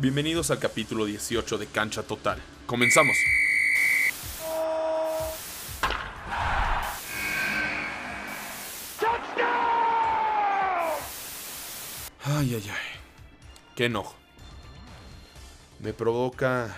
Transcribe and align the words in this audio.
Bienvenidos 0.00 0.50
al 0.50 0.58
capítulo 0.58 1.04
18 1.04 1.58
de 1.58 1.66
Cancha 1.66 2.02
Total. 2.02 2.40
Comenzamos. 2.64 3.14
Ay, 12.24 12.54
ay, 12.54 12.54
ay. 12.54 13.00
Qué 13.76 13.84
enojo. 13.84 14.14
Me 15.80 15.92
provoca 15.92 16.74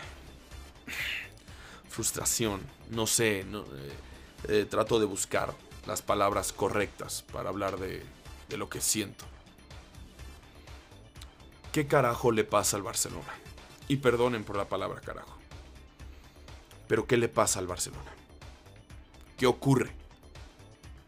frustración. 1.88 2.60
No 2.90 3.06
sé, 3.06 3.44
no, 3.48 3.60
eh, 3.60 3.92
eh, 4.48 4.66
trato 4.68 4.98
de 4.98 5.06
buscar 5.06 5.54
las 5.86 6.02
palabras 6.02 6.52
correctas 6.52 7.22
para 7.32 7.50
hablar 7.50 7.78
de, 7.78 8.02
de 8.48 8.56
lo 8.56 8.68
que 8.68 8.80
siento. 8.80 9.24
¿Qué 11.72 11.86
carajo 11.86 12.32
le 12.32 12.44
pasa 12.44 12.76
al 12.76 12.82
Barcelona? 12.82 13.32
Y 13.88 13.96
perdonen 13.96 14.44
por 14.44 14.56
la 14.56 14.68
palabra 14.68 15.00
carajo. 15.00 15.38
Pero 16.86 17.06
¿qué 17.06 17.16
le 17.16 17.30
pasa 17.30 17.60
al 17.60 17.66
Barcelona? 17.66 18.12
¿Qué 19.38 19.46
ocurre? 19.46 19.90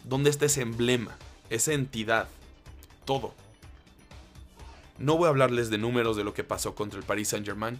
¿Dónde 0.05 0.31
está 0.31 0.47
ese 0.47 0.63
emblema? 0.63 1.19
Esa 1.51 1.75
entidad. 1.75 2.29
Todo. 3.05 3.35
No 4.99 5.19
voy 5.19 5.27
a 5.27 5.31
hablarles 5.31 5.69
de 5.69 5.77
números 5.77 6.17
de 6.17 6.25
lo 6.25 6.33
que 6.33 6.45
pasó 6.45 6.75
contra 6.75 6.99
el 6.99 7.05
Paris 7.05 7.29
Saint 7.29 7.45
Germain. 7.45 7.79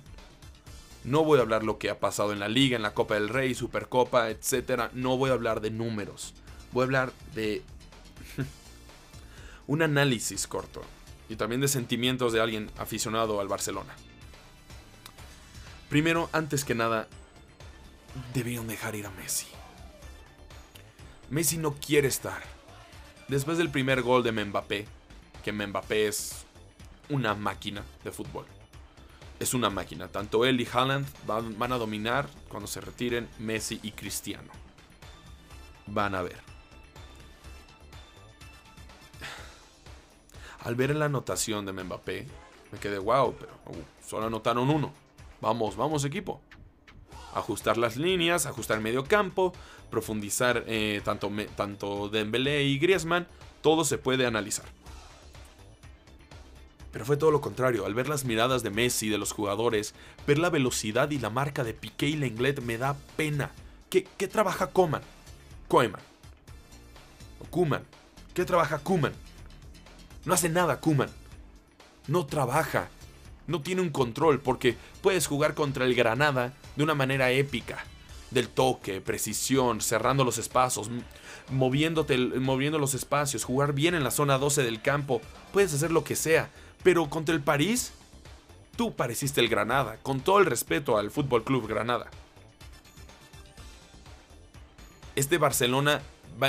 No 1.05 1.25
voy 1.25 1.39
a 1.39 1.43
hablar 1.43 1.65
lo 1.65 1.79
que 1.79 1.89
ha 1.89 2.01
pasado 2.01 2.33
en 2.33 2.41
la 2.41 2.49
liga, 2.49 2.77
en 2.77 2.83
la 2.83 2.93
Copa 2.93 3.15
del 3.15 3.31
Rey, 3.31 3.55
Supercopa, 3.55 4.29
etc. 4.29 4.91
No 4.93 5.17
voy 5.17 5.31
a 5.31 5.35
hablar 5.35 5.63
de 5.63 5.71
números. 5.71 6.35
Voy 6.73 6.83
a 6.83 6.85
hablar 6.85 7.13
de 7.35 7.63
un 9.67 9.81
análisis 9.81 10.47
corto 10.47 10.83
y 11.29 11.37
también 11.37 11.61
de 11.61 11.69
sentimientos 11.69 12.33
de 12.33 12.41
alguien 12.41 12.71
aficionado 12.79 13.41
al 13.41 13.49
Barcelona. 13.49 13.95
Primero, 15.89 16.29
antes 16.33 16.65
que 16.65 16.75
nada, 16.75 17.09
debieron 18.33 18.67
dejar 18.67 18.95
ir 18.95 19.07
a 19.07 19.11
Messi. 19.11 19.47
Messi 21.31 21.57
no 21.57 21.75
quiere 21.75 22.09
estar. 22.09 22.43
Después 23.29 23.59
del 23.59 23.71
primer 23.71 24.03
gol 24.03 24.23
de 24.23 24.33
Mbappé, 24.33 24.87
que 25.43 25.53
Mbappé 25.53 26.09
es 26.09 26.45
una 27.09 27.35
máquina 27.35 27.83
de 28.03 28.11
fútbol. 28.11 28.47
Es 29.41 29.55
una 29.55 29.71
máquina. 29.71 30.09
Tanto 30.09 30.45
él 30.45 30.61
y 30.61 30.69
Haaland 30.71 31.07
van, 31.27 31.59
van 31.59 31.73
a 31.73 31.79
dominar 31.79 32.29
cuando 32.49 32.67
se 32.67 32.81
retiren 32.81 33.29
Messi 33.39 33.81
y 33.83 33.93
Cristiano. 33.93 34.51
Van 35.87 36.15
a 36.15 36.23
ver. 36.23 36.54
Al 40.65 40.75
ver 40.75 40.97
la 40.97 41.05
anotación 41.05 41.67
de 41.67 41.73
Mbappé, 41.73 42.27
me 42.73 42.79
quedé 42.79 42.99
wow, 42.99 43.35
pero 43.39 43.53
uh, 43.67 44.07
solo 44.07 44.27
anotaron 44.27 44.71
uno. 44.71 44.93
Vamos, 45.41 45.77
vamos 45.77 46.05
equipo. 46.05 46.41
Ajustar 47.35 47.77
las 47.77 47.97
líneas, 47.97 48.47
ajustar 48.47 48.81
medio 48.81 49.05
campo, 49.05 49.53
profundizar 49.91 50.65
eh, 50.67 51.03
tanto, 51.05 51.31
tanto 51.55 52.09
Dembélé 52.09 52.65
y 52.65 52.79
Griezmann, 52.79 53.27
todo 53.61 53.85
se 53.85 53.99
puede 53.99 54.25
analizar. 54.25 54.65
Pero 56.93 57.05
fue 57.05 57.17
todo 57.17 57.31
lo 57.31 57.41
contrario, 57.41 57.85
al 57.85 57.93
ver 57.93 58.09
las 58.09 58.25
miradas 58.25 58.63
de 58.63 58.71
Messi, 58.71 59.09
de 59.09 59.19
los 59.19 59.33
jugadores, 59.33 59.95
ver 60.27 60.39
la 60.39 60.49
velocidad 60.49 61.11
y 61.11 61.19
la 61.19 61.29
marca 61.29 61.65
de 61.65 61.75
Piqué 61.75 62.07
y 62.07 62.17
Lenglet 62.17 62.63
me 62.63 62.79
da 62.79 62.97
pena. 63.17 63.51
¿Qué, 63.91 64.07
qué 64.17 64.29
trabaja 64.29 64.69
Coman? 64.69 65.03
Koeman. 65.69 66.01
O 67.41 67.45
Kuman. 67.47 67.83
¿Qué 68.33 68.45
trabaja 68.45 68.79
Kuman? 68.79 69.13
No 70.25 70.35
hace 70.35 70.49
nada 70.49 70.81
Kuman. 70.81 71.11
No 72.07 72.27
trabaja. 72.27 72.89
No 73.47 73.61
tiene 73.61 73.83
un 73.83 73.91
control 73.91 74.41
porque 74.41 74.77
puedes 75.03 75.27
jugar 75.27 75.55
contra 75.55 75.85
el 75.85 75.95
Granada 75.95 76.55
de 76.77 76.83
una 76.83 76.95
manera 76.95 77.31
épica. 77.31 77.85
Del 78.31 78.49
toque, 78.49 79.01
precisión, 79.01 79.81
cerrando 79.81 80.25
los 80.25 80.39
espacios, 80.39 80.91
moviéndote, 81.51 82.17
moviendo 82.19 82.79
los 82.79 82.95
espacios, 82.95 83.45
jugar 83.45 83.75
bien 83.75 83.95
en 83.95 84.03
la 84.03 84.11
zona 84.11 84.39
12 84.39 84.63
del 84.65 84.81
campo. 84.81 85.21
Puedes 85.53 85.75
hacer 85.75 85.93
lo 85.93 86.05
que 86.05 86.17
sea. 86.17 86.51
Pero 86.83 87.09
contra 87.09 87.35
el 87.35 87.43
París, 87.43 87.93
tú 88.77 88.95
pareciste 88.95 89.41
el 89.41 89.49
Granada, 89.49 89.99
con 90.03 90.21
todo 90.21 90.39
el 90.39 90.47
respeto 90.47 90.97
al 90.99 91.11
Fútbol 91.11 91.45
Club 91.45 91.69
Granada. 91.69 92.11
Este 95.17 95.39
Barcelona, 95.39 96.03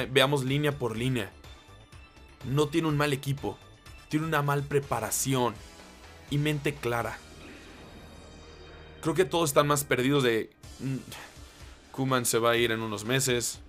veamos 0.09 0.43
línea 0.43 0.71
por 0.71 0.97
línea, 0.97 1.29
no 2.45 2.67
tiene 2.67 2.87
un 2.87 2.97
mal 2.97 3.13
equipo, 3.13 3.57
tiene 4.15 4.27
una 4.27 4.41
mal 4.41 4.63
preparación 4.63 5.53
y 6.29 6.37
mente 6.37 6.73
clara. 6.73 7.17
Creo 9.01 9.13
que 9.13 9.25
todos 9.25 9.49
están 9.49 9.67
más 9.67 9.83
perdidos 9.83 10.23
de... 10.23 10.51
Kuman 11.91 12.25
se 12.25 12.39
va 12.39 12.51
a 12.51 12.55
ir 12.55 12.71
en 12.71 12.79
unos 12.79 13.03
meses. 13.03 13.59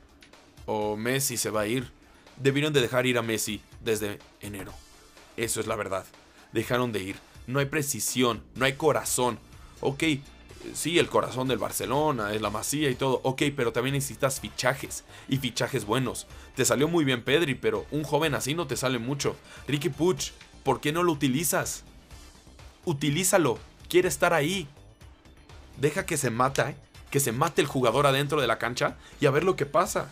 O 0.64 0.96
Messi 0.96 1.36
se 1.36 1.50
va 1.50 1.62
a 1.62 1.66
ir. 1.66 1.90
Debieron 2.36 2.72
de 2.72 2.80
dejar 2.80 3.06
ir 3.06 3.18
a 3.18 3.22
Messi 3.22 3.60
desde 3.82 4.20
enero. 4.40 4.72
Eso 5.36 5.58
es 5.58 5.66
la 5.66 5.74
verdad. 5.74 6.06
Dejaron 6.52 6.92
de 6.92 7.02
ir. 7.02 7.16
No 7.48 7.58
hay 7.58 7.66
precisión, 7.66 8.44
no 8.54 8.66
hay 8.66 8.74
corazón. 8.74 9.40
Ok, 9.80 10.04
sí, 10.74 10.98
el 10.98 11.08
corazón 11.08 11.48
del 11.48 11.58
Barcelona, 11.58 12.32
es 12.32 12.40
la 12.40 12.50
masía 12.50 12.90
y 12.90 12.94
todo. 12.94 13.20
Ok, 13.24 13.42
pero 13.56 13.72
también 13.72 13.94
necesitas 13.94 14.40
fichajes. 14.40 15.04
Y 15.28 15.38
fichajes 15.38 15.84
buenos. 15.84 16.26
Te 16.54 16.64
salió 16.64 16.88
muy 16.88 17.04
bien 17.04 17.22
Pedri, 17.22 17.54
pero 17.54 17.86
un 17.90 18.04
joven 18.04 18.34
así 18.34 18.54
no 18.54 18.66
te 18.66 18.76
sale 18.76 18.98
mucho. 18.98 19.36
Ricky 19.68 19.88
Puch, 19.88 20.30
¿por 20.62 20.80
qué 20.80 20.92
no 20.92 21.02
lo 21.02 21.12
utilizas? 21.12 21.84
Utilízalo. 22.84 23.58
Quiere 23.88 24.08
estar 24.08 24.32
ahí. 24.32 24.68
Deja 25.78 26.06
que 26.06 26.16
se 26.16 26.30
mata, 26.30 26.70
¿eh? 26.70 26.76
que 27.10 27.20
se 27.20 27.32
mate 27.32 27.60
el 27.60 27.68
jugador 27.68 28.06
adentro 28.06 28.40
de 28.40 28.46
la 28.46 28.58
cancha 28.58 28.96
y 29.20 29.26
a 29.26 29.30
ver 29.30 29.44
lo 29.44 29.56
que 29.56 29.66
pasa. 29.66 30.10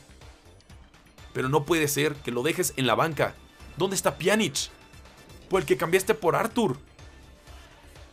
Pero 1.33 1.49
no 1.49 1.65
puede 1.65 1.89
ser 1.89 2.15
que 2.17 2.31
lo 2.31 2.43
dejes 2.43 2.73
en 2.77 2.87
la 2.87 2.95
banca. 2.95 3.35
¿Dónde 3.77 3.97
está 3.97 4.17
Pjanic? 4.17 4.71
Por 5.49 5.63
el 5.63 5.67
que 5.67 5.77
cambiaste 5.77 6.15
por 6.15 6.37
Arthur. 6.37 6.79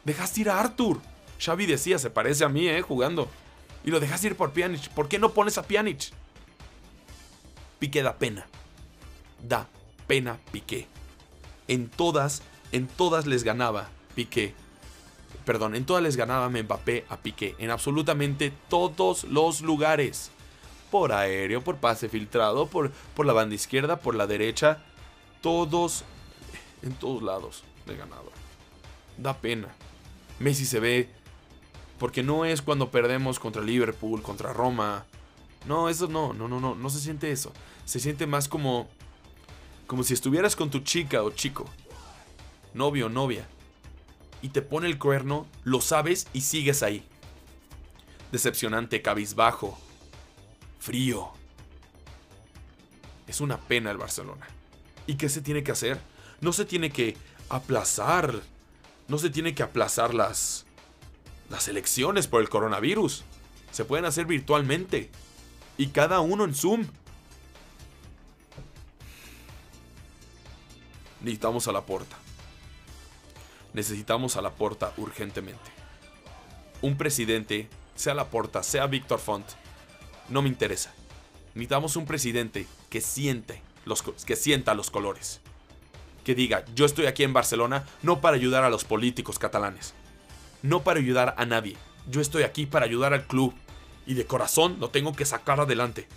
Dejaste 0.04 0.42
ir 0.42 0.50
a 0.50 0.60
Arthur. 0.60 1.00
Xavi 1.44 1.66
decía, 1.66 1.98
se 1.98 2.12
parece 2.12 2.44
a 2.44 2.50
mí, 2.50 2.68
¿eh? 2.68 2.82
Jugando. 2.82 3.28
Y 3.84 3.90
lo 3.90 4.00
dejaste 4.00 4.28
ir 4.28 4.36
por 4.36 4.52
Pjanic. 4.52 4.90
¿Por 4.90 5.08
qué 5.08 5.18
no 5.18 5.32
pones 5.32 5.58
a 5.58 5.64
Pjanic? 5.64 6.12
Piqué 7.80 8.04
da 8.04 8.18
pena. 8.18 8.46
Da 9.42 9.68
pena 10.06 10.38
Piqué. 10.52 10.88
En 11.68 11.90
todas, 11.90 12.44
en 12.72 12.88
todas 12.88 13.26
les 13.26 13.44
ganaba 13.44 13.90
Piqué. 14.14 14.54
Perdón, 15.46 15.76
en 15.76 15.86
todas 15.86 16.04
les 16.04 16.16
ganaba 16.16 16.48
Mbappé 16.48 17.06
a 17.10 17.18
Piqué. 17.18 17.56
En 17.58 17.72
absolutamente 17.72 18.54
todos 18.70 19.24
los 19.24 19.62
lugares. 19.62 20.30
Por 20.92 21.12
aéreo, 21.12 21.64
por 21.64 21.78
pase 21.78 22.08
filtrado, 22.08 22.68
por, 22.68 22.92
por 23.16 23.26
la 23.26 23.34
banda 23.34 23.56
izquierda, 23.56 24.00
por 24.00 24.14
la 24.14 24.28
derecha. 24.28 24.84
Todos, 25.42 26.04
en 26.84 26.94
todos 26.94 27.24
lados 27.24 27.64
le 27.88 27.96
ganaba. 27.96 28.30
Da 29.18 29.36
pena. 29.38 29.70
Messi 30.38 30.66
se 30.66 30.80
ve. 30.80 31.21
Porque 32.02 32.24
no 32.24 32.46
es 32.46 32.64
cuando 32.64 32.90
perdemos 32.90 33.40
contra 33.40 33.62
Liverpool, 33.62 34.24
contra 34.24 34.54
Roma. 34.54 35.06
No, 35.68 35.88
eso 35.88 36.08
no, 36.08 36.34
no, 36.34 36.48
no, 36.48 36.60
no, 36.60 36.74
no 36.74 36.90
se 36.90 37.00
siente 37.00 37.32
eso. 37.32 37.54
Se 37.86 38.00
siente 38.00 38.26
más 38.26 38.48
como. 38.48 38.90
Como 39.86 40.02
si 40.02 40.16
estuvieras 40.16 40.56
con 40.56 40.72
tu 40.72 40.80
chica 40.80 41.22
o 41.22 41.30
chico. 41.30 41.66
Novio 42.74 43.06
o 43.06 43.10
novia 43.10 43.48
y 44.42 44.50
te 44.50 44.64
pone 44.64 44.88
el 44.88 44.98
cuerno, 44.98 45.46
lo 45.64 45.80
sabes 45.80 46.26
y 46.34 46.42
sigues 46.42 46.82
ahí. 46.82 47.06
Decepcionante, 48.32 49.04
cabizbajo, 49.04 49.78
frío. 50.80 51.30
Es 53.28 53.42
una 53.42 53.58
pena 53.58 53.92
el 53.92 53.98
Barcelona. 53.98 54.48
¿Y 55.06 55.18
qué 55.18 55.30
se 55.30 55.42
tiene 55.42 55.62
que 55.62 55.72
hacer? 55.72 56.02
No 56.40 56.52
se 56.52 56.66
tiene 56.66 56.90
que 56.90 57.16
aplazar. 57.50 58.42
No 59.08 59.20
se 59.20 59.30
tiene 59.30 59.54
que 59.54 59.62
aplazar 59.62 60.16
las 60.16 60.66
las 61.52 61.68
elecciones 61.68 62.28
por 62.28 62.42
el 62.42 62.50
coronavirus. 62.50 63.24
Se 63.72 63.86
pueden 63.86 64.06
hacer 64.06 64.26
virtualmente 64.26 65.12
y 65.78 65.88
cada 65.88 66.22
uno 66.22 66.46
en 66.46 66.56
Zoom. 66.56 66.88
Necesitamos 71.20 71.68
a 71.68 71.74
la 71.74 71.82
puerta. 71.82 72.16
Necesitamos 73.74 74.38
a 74.38 74.42
la 74.42 74.52
porta 74.52 74.94
urgentemente. 74.98 75.70
Un 76.82 76.98
presidente, 76.98 77.68
sea 77.96 78.16
la 78.16 78.30
porta, 78.30 78.64
sea 78.64 78.88
Víctor 78.88 79.20
Font, 79.20 79.46
no 80.30 80.42
me 80.42 80.50
interesa. 80.50 80.94
Necesitamos 81.54 81.96
un 81.96 82.06
presidente 82.06 82.66
que 82.90 83.02
siente 83.02 83.62
los, 83.86 84.02
que 84.02 84.36
sienta 84.36 84.74
los 84.74 84.90
colores. 84.90 85.42
Que 86.24 86.34
diga, 86.34 86.64
yo 86.76 86.86
estoy 86.86 87.08
aquí 87.08 87.24
en 87.24 87.34
Barcelona 87.34 87.86
no 88.02 88.22
para 88.22 88.38
ayudar 88.38 88.64
a 88.64 88.70
los 88.70 88.84
políticos 88.84 89.38
catalanes. 89.38 89.94
No 90.62 90.84
para 90.84 91.00
ayudar 91.00 91.36
a 91.38 91.46
nadie. 91.46 91.78
Yo 92.10 92.22
estoy 92.22 92.44
aquí 92.44 92.66
para 92.66 92.86
ayudar 92.86 93.14
al 93.14 93.26
club. 93.26 93.54
Y 94.06 94.14
de 94.14 94.26
corazón 94.26 94.78
lo 94.80 94.90
tengo 94.90 95.14
que 95.14 95.26
sacar 95.26 95.60
adelante. 95.60 96.08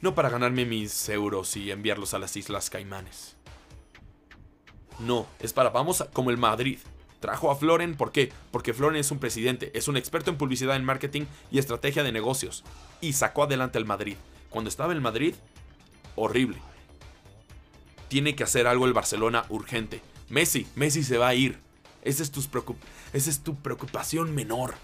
No 0.00 0.14
para 0.14 0.28
ganarme 0.28 0.64
mis 0.64 1.08
euros 1.08 1.56
y 1.56 1.70
enviarlos 1.70 2.14
a 2.14 2.18
las 2.18 2.36
Islas 2.36 2.70
Caimanes. 2.70 3.36
No, 4.98 5.26
es 5.40 5.52
para 5.52 5.70
vamos 5.70 6.00
a, 6.00 6.10
como 6.10 6.30
el 6.30 6.38
Madrid. 6.38 6.78
Trajo 7.20 7.50
a 7.50 7.56
Floren, 7.56 7.96
¿por 7.96 8.12
qué? 8.12 8.32
Porque 8.52 8.72
Floren 8.72 8.96
es 8.96 9.10
un 9.10 9.18
presidente, 9.18 9.72
es 9.74 9.88
un 9.88 9.96
experto 9.96 10.30
en 10.30 10.36
publicidad, 10.36 10.76
en 10.76 10.84
marketing 10.84 11.22
y 11.50 11.58
estrategia 11.58 12.04
de 12.04 12.12
negocios. 12.12 12.62
Y 13.00 13.14
sacó 13.14 13.42
adelante 13.44 13.78
al 13.78 13.86
Madrid. 13.86 14.16
Cuando 14.50 14.68
estaba 14.68 14.92
en 14.92 15.02
Madrid, 15.02 15.34
horrible. 16.14 16.58
Tiene 18.08 18.36
que 18.36 18.44
hacer 18.44 18.66
algo 18.68 18.86
el 18.86 18.92
Barcelona 18.92 19.44
urgente. 19.48 20.00
Messi, 20.28 20.66
Messi 20.74 21.02
se 21.02 21.18
va 21.18 21.28
a 21.28 21.34
ir. 21.34 21.58
Esa 22.02 22.22
es, 22.22 23.42
tu 23.42 23.56
preocupación 23.56 24.34
menor. 24.34 24.74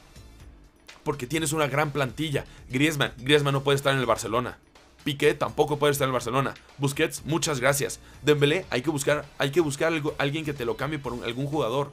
Porque 1.02 1.26
tienes 1.26 1.52
una 1.52 1.66
gran 1.66 1.90
plantilla. 1.90 2.44
Griezmann, 2.70 3.12
Griezmann 3.18 3.54
no 3.54 3.62
puede 3.62 3.76
estar 3.76 3.94
en 3.94 4.00
el 4.00 4.06
Barcelona. 4.06 4.58
Piqué 5.04 5.34
tampoco 5.34 5.78
puede 5.78 5.92
estar 5.92 6.06
en 6.06 6.10
el 6.10 6.14
Barcelona. 6.14 6.54
Busquets, 6.78 7.24
muchas 7.26 7.60
gracias. 7.60 8.00
Dembélé, 8.22 8.64
hay 8.70 8.80
que 8.80 8.90
buscar, 8.90 9.26
hay 9.38 9.50
que 9.50 9.60
buscar 9.60 9.92
algo, 9.92 10.14
alguien 10.18 10.44
que 10.44 10.54
te 10.54 10.64
lo 10.64 10.76
cambie 10.76 10.98
por 10.98 11.12
algún 11.24 11.46
jugador. 11.46 11.92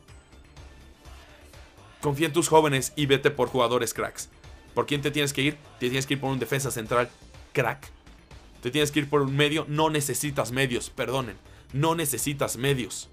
Confía 2.01 2.27
en 2.27 2.33
tus 2.33 2.47
jóvenes 2.47 2.93
y 2.95 3.05
vete 3.05 3.29
por 3.29 3.49
jugadores 3.49 3.93
cracks. 3.93 4.29
¿Por 4.73 4.85
quién 4.85 5.01
te 5.01 5.11
tienes 5.11 5.33
que 5.33 5.41
ir? 5.41 5.57
Te 5.79 5.89
tienes 5.89 6.05
que 6.05 6.13
ir 6.15 6.21
por 6.21 6.31
un 6.31 6.39
defensa 6.39 6.71
central 6.71 7.09
crack. 7.51 7.91
Te 8.61 8.71
tienes 8.71 8.91
que 8.91 8.99
ir 8.99 9.09
por 9.09 9.21
un 9.21 9.35
medio. 9.35 9.65
No 9.67 9.89
necesitas 9.89 10.51
medios, 10.51 10.89
perdonen. 10.89 11.35
No 11.73 11.95
necesitas 11.95 12.57
medios. 12.57 13.09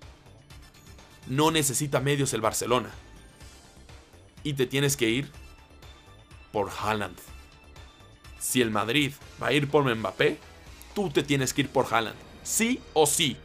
No 1.27 1.51
necesita 1.51 2.01
medios 2.01 2.33
el 2.33 2.41
Barcelona. 2.41 2.91
Y 4.43 4.55
te 4.55 4.67
tienes 4.67 4.97
que 4.97 5.09
ir 5.09 5.31
por 6.53 6.71
Haaland. 6.71 7.19
Si 8.39 8.63
el 8.63 8.71
Madrid 8.71 9.13
va 9.43 9.49
a 9.49 9.53
ir 9.53 9.69
por 9.69 9.85
Mbappé, 9.95 10.39
tú 10.95 11.11
te 11.11 11.23
tienes 11.23 11.53
que 11.53 11.63
ir 11.63 11.69
por 11.69 11.93
Haaland. 11.93 12.17
Sí 12.43 12.81
o 12.95 13.07
sí. 13.07 13.37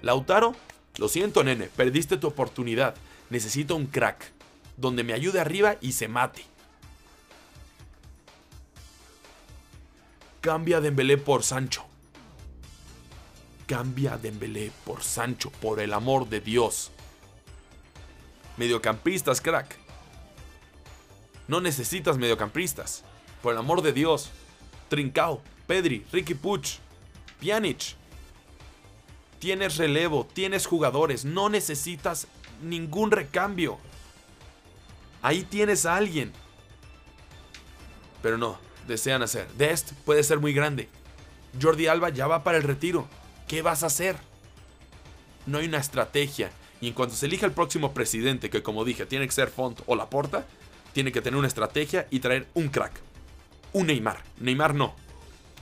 Lautaro, 0.00 0.54
lo 0.96 1.08
siento, 1.08 1.44
nene, 1.44 1.66
perdiste 1.66 2.16
tu 2.16 2.28
oportunidad. 2.28 2.94
Necesito 3.30 3.76
un 3.76 3.86
crack. 3.86 4.32
Donde 4.76 5.02
me 5.02 5.12
ayude 5.12 5.40
arriba 5.40 5.76
y 5.80 5.92
se 5.92 6.06
mate. 6.08 6.44
Cambia 10.40 10.80
Dembélé 10.80 11.18
por 11.18 11.42
Sancho. 11.42 11.84
Cambia 13.66 14.16
Dembélé 14.16 14.70
por 14.84 15.02
Sancho, 15.02 15.50
por 15.50 15.80
el 15.80 15.92
amor 15.92 16.28
de 16.28 16.40
Dios. 16.40 16.92
Mediocampistas, 18.58 19.40
crack. 19.40 19.76
No 21.46 21.60
necesitas 21.60 22.18
mediocampistas. 22.18 23.04
Por 23.42 23.52
el 23.52 23.58
amor 23.58 23.82
de 23.82 23.92
Dios. 23.92 24.30
Trincao, 24.88 25.40
Pedri, 25.66 26.04
Ricky 26.12 26.34
Puch, 26.34 26.78
Pjanic. 27.40 27.96
Tienes 29.38 29.76
relevo, 29.76 30.26
tienes 30.26 30.66
jugadores, 30.66 31.24
no 31.24 31.48
necesitas 31.48 32.26
ningún 32.62 33.12
recambio. 33.12 33.78
Ahí 35.22 35.42
tienes 35.42 35.86
a 35.86 35.96
alguien. 35.96 36.32
Pero 38.22 38.38
no, 38.38 38.58
desean 38.88 39.22
hacer. 39.22 39.46
Dest 39.52 39.92
puede 40.04 40.24
ser 40.24 40.40
muy 40.40 40.52
grande. 40.52 40.88
Jordi 41.60 41.86
Alba 41.86 42.08
ya 42.08 42.26
va 42.26 42.42
para 42.42 42.58
el 42.58 42.64
retiro. 42.64 43.06
¿Qué 43.46 43.62
vas 43.62 43.82
a 43.82 43.86
hacer? 43.86 44.16
No 45.46 45.58
hay 45.58 45.66
una 45.66 45.78
estrategia. 45.78 46.50
Y 46.80 46.88
en 46.88 46.94
cuanto 46.94 47.14
se 47.14 47.26
elija 47.26 47.46
el 47.46 47.52
próximo 47.52 47.92
presidente, 47.92 48.50
que 48.50 48.62
como 48.62 48.84
dije, 48.84 49.06
tiene 49.06 49.26
que 49.26 49.32
ser 49.32 49.48
Font 49.48 49.80
o 49.86 49.96
Laporta, 49.96 50.46
tiene 50.92 51.12
que 51.12 51.20
tener 51.20 51.38
una 51.38 51.48
estrategia 51.48 52.06
y 52.10 52.20
traer 52.20 52.46
un 52.54 52.68
crack. 52.68 53.00
Un 53.72 53.88
Neymar. 53.88 54.22
Neymar 54.38 54.74
no. 54.74 54.94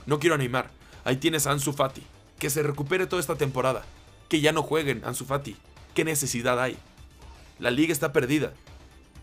No 0.05 0.19
quiero 0.19 0.35
a 0.35 0.37
Neymar. 0.37 0.69
Ahí 1.03 1.17
tienes 1.17 1.47
a 1.47 1.51
Ansu 1.51 1.73
Fati. 1.73 2.03
Que 2.39 2.49
se 2.49 2.63
recupere 2.63 3.07
toda 3.07 3.19
esta 3.19 3.35
temporada. 3.35 3.83
Que 4.29 4.41
ya 4.41 4.51
no 4.51 4.63
jueguen 4.63 5.01
Ansu 5.05 5.25
Fati. 5.25 5.57
¿Qué 5.93 6.05
necesidad 6.05 6.61
hay? 6.61 6.77
La 7.59 7.71
liga 7.71 7.91
está 7.91 8.13
perdida. 8.13 8.53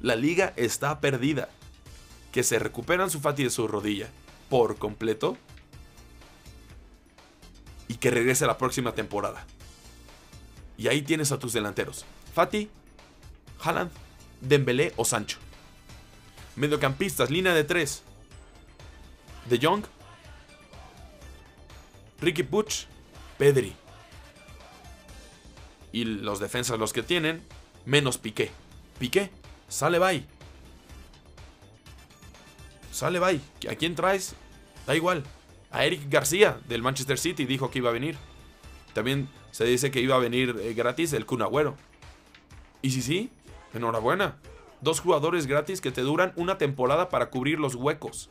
La 0.00 0.16
liga 0.16 0.52
está 0.56 1.00
perdida. 1.00 1.48
Que 2.32 2.42
se 2.42 2.58
recupere 2.58 3.02
Ansu 3.02 3.20
Fati 3.20 3.44
de 3.44 3.50
su 3.50 3.68
rodilla. 3.68 4.08
Por 4.50 4.76
completo. 4.76 5.38
Y 7.88 7.94
que 7.94 8.10
regrese 8.10 8.46
la 8.46 8.58
próxima 8.58 8.92
temporada. 8.92 9.46
Y 10.76 10.88
ahí 10.88 11.02
tienes 11.02 11.32
a 11.32 11.38
tus 11.38 11.52
delanteros. 11.52 12.04
Fati, 12.34 12.68
Haaland, 13.60 13.90
Dembélé 14.40 14.92
o 14.96 15.04
Sancho. 15.04 15.38
Mediocampistas, 16.56 17.30
línea 17.30 17.54
de 17.54 17.64
tres. 17.64 18.02
De 19.48 19.58
Jong, 19.58 19.84
Ricky 22.20 22.42
Puch, 22.42 22.86
Pedri. 23.38 23.74
Y 25.92 26.04
los 26.04 26.40
defensas 26.40 26.78
los 26.78 26.92
que 26.92 27.02
tienen, 27.02 27.42
menos 27.84 28.18
Piqué. 28.18 28.50
Piqué, 28.98 29.30
sale 29.68 29.98
bye. 29.98 30.24
Sale 32.90 33.18
bye. 33.18 33.40
¿A 33.70 33.74
quién 33.74 33.94
traes? 33.94 34.34
Da 34.86 34.94
igual. 34.94 35.24
A 35.70 35.84
Eric 35.84 36.08
García 36.08 36.60
del 36.68 36.82
Manchester 36.82 37.18
City 37.18 37.44
dijo 37.44 37.70
que 37.70 37.78
iba 37.78 37.90
a 37.90 37.92
venir. 37.92 38.16
También 38.94 39.28
se 39.50 39.64
dice 39.64 39.90
que 39.90 40.00
iba 40.00 40.14
a 40.14 40.20
venir 40.20 40.56
eh, 40.60 40.72
gratis 40.72 41.12
el 41.12 41.26
Kun 41.26 41.42
Agüero. 41.42 41.76
Y 42.80 42.90
si 42.90 43.02
sí, 43.02 43.30
enhorabuena. 43.74 44.36
Dos 44.80 45.00
jugadores 45.00 45.46
gratis 45.46 45.80
que 45.80 45.90
te 45.90 46.02
duran 46.02 46.32
una 46.36 46.58
temporada 46.58 47.08
para 47.08 47.30
cubrir 47.30 47.58
los 47.58 47.74
huecos. 47.74 48.28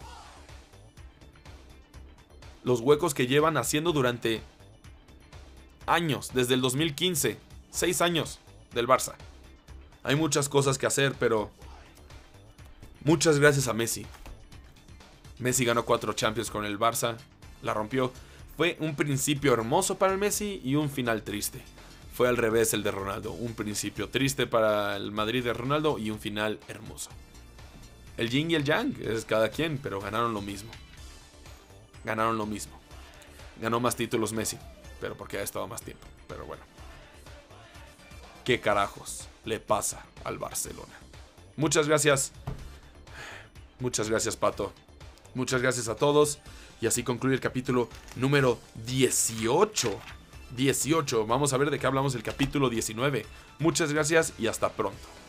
Los 2.63 2.80
huecos 2.80 3.13
que 3.13 3.27
llevan 3.27 3.57
haciendo 3.57 3.92
durante 3.92 4.42
años, 5.86 6.31
desde 6.33 6.54
el 6.54 6.62
2015. 6.62 7.38
Seis 7.69 8.01
años 8.01 8.39
del 8.74 8.88
Barça. 8.88 9.13
Hay 10.04 10.15
muchas 10.15 10.50
cosas 10.50 10.77
que 10.77 10.86
hacer, 10.86 11.13
pero 11.19 11.50
muchas 13.04 13.39
gracias 13.39 13.68
a 13.68 13.74
Messi. 13.74 14.06
Messi 15.39 15.65
ganó 15.65 15.83
cuatro 15.86 16.13
Champions 16.13 16.51
con 16.51 16.65
el 16.65 16.77
Barça, 16.80 17.18
la 17.62 17.74
rompió. 17.74 18.12
Fue 18.55 18.77
un 18.79 18.95
principio 18.95 19.53
hermoso 19.53 19.97
para 19.97 20.13
el 20.13 20.19
Messi 20.19 20.61
y 20.63 20.75
un 20.75 20.89
final 20.89 21.23
triste. 21.23 21.61
Fue 22.13 22.27
al 22.27 22.38
revés 22.38 22.73
el 22.73 22.83
de 22.83 22.91
Ronaldo. 22.91 23.31
Un 23.31 23.55
principio 23.55 24.09
triste 24.09 24.45
para 24.45 24.95
el 24.95 25.11
Madrid 25.11 25.44
de 25.44 25.53
Ronaldo 25.53 25.97
y 25.97 26.11
un 26.11 26.19
final 26.19 26.59
hermoso. 26.67 27.09
El 28.17 28.29
yin 28.29 28.51
y 28.51 28.55
el 28.55 28.63
yang 28.63 28.95
es 29.01 29.25
cada 29.25 29.50
quien, 29.50 29.79
pero 29.79 30.00
ganaron 30.00 30.33
lo 30.33 30.41
mismo. 30.41 30.71
Ganaron 32.03 32.38
lo 32.38 32.45
mismo. 32.45 32.79
Ganó 33.59 33.79
más 33.79 33.95
títulos 33.95 34.33
Messi, 34.33 34.57
pero 35.01 35.15
porque 35.15 35.39
ha 35.39 35.41
estado 35.41 35.67
más 35.67 35.81
tiempo. 35.81 36.05
Pero 36.27 36.45
bueno. 36.45 36.63
¿Qué 38.44 38.59
carajos 38.59 39.27
le 39.45 39.59
pasa 39.59 40.05
al 40.23 40.38
Barcelona? 40.38 40.94
Muchas 41.55 41.88
gracias. 41.88 42.31
Muchas 43.79 44.10
gracias, 44.10 44.38
Pato. 44.38 44.72
Muchas 45.33 45.62
gracias 45.62 45.88
a 45.88 45.95
todos. 45.95 46.39
Y 46.84 46.86
así 46.86 47.02
concluye 47.02 47.36
el 47.36 47.40
capítulo 47.40 47.88
número 48.18 48.60
18. 48.86 49.90
18. 50.58 51.25
Vamos 51.25 51.54
a 51.54 51.58
ver 51.58 51.70
de 51.72 51.80
qué 51.80 51.88
hablamos 51.88 52.13
el 52.13 52.24
capítulo 52.24 52.70
19. 52.70 53.25
Muchas 53.60 53.94
gracias 53.94 54.34
y 54.38 54.48
hasta 54.48 54.68
pronto. 54.68 55.23